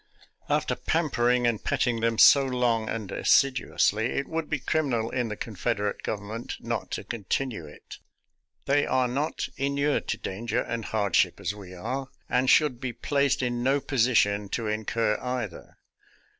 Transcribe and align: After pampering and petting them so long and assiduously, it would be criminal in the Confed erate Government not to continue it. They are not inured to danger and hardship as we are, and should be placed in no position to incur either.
After 0.49 0.73
pampering 0.75 1.45
and 1.45 1.63
petting 1.63 1.99
them 1.99 2.17
so 2.17 2.43
long 2.43 2.89
and 2.89 3.11
assiduously, 3.11 4.07
it 4.07 4.27
would 4.27 4.49
be 4.49 4.57
criminal 4.57 5.11
in 5.11 5.27
the 5.27 5.35
Confed 5.35 5.77
erate 5.77 6.01
Government 6.01 6.55
not 6.59 6.89
to 6.93 7.03
continue 7.03 7.67
it. 7.67 7.99
They 8.65 8.87
are 8.87 9.07
not 9.07 9.47
inured 9.57 10.07
to 10.07 10.17
danger 10.17 10.61
and 10.61 10.85
hardship 10.85 11.39
as 11.39 11.53
we 11.53 11.75
are, 11.75 12.07
and 12.27 12.49
should 12.49 12.79
be 12.79 12.93
placed 12.93 13.43
in 13.43 13.61
no 13.61 13.79
position 13.79 14.49
to 14.49 14.65
incur 14.65 15.19
either. 15.21 15.77